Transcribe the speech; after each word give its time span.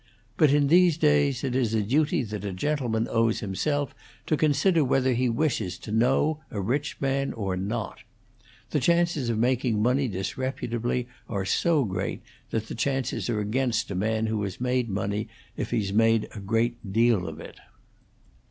But 0.35 0.49
in 0.51 0.65
these 0.65 0.97
days 0.97 1.43
it 1.43 1.55
is 1.55 1.75
a 1.75 1.83
duty 1.83 2.23
that 2.23 2.43
a 2.43 2.51
gentleman 2.53 3.07
owes 3.07 3.41
himself 3.41 3.93
to 4.25 4.35
consider 4.35 4.83
whether 4.83 5.13
he 5.13 5.29
wishes 5.29 5.77
to 5.77 5.91
know 5.91 6.39
a 6.49 6.59
rich 6.59 6.99
man 6.99 7.33
or 7.33 7.55
not. 7.55 7.99
The 8.71 8.79
chances 8.79 9.29
of 9.29 9.37
making 9.37 9.79
money 9.79 10.07
disreputably 10.07 11.07
are 11.29 11.45
so 11.45 11.85
great 11.85 12.23
that 12.49 12.65
the 12.67 12.73
chances 12.73 13.29
are 13.29 13.41
against 13.41 13.91
a 13.91 13.95
man 13.95 14.25
who 14.25 14.41
has 14.41 14.59
made 14.59 14.89
money 14.89 15.27
if 15.55 15.69
he's 15.69 15.93
made 15.93 16.27
a 16.33 16.39
great 16.39 16.91
deal 16.91 17.27
of 17.27 17.39
it.'" 17.39 17.59